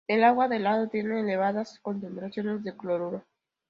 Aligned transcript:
El 0.07 0.23
agua 0.23 0.47
del 0.47 0.63
lago 0.63 0.87
tiene 0.87 1.19
elevadas 1.19 1.77
concentraciones 1.83 2.63
de 2.63 2.75
cloruro. 2.75 3.23